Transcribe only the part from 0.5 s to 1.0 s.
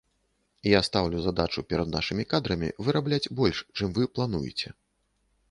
Я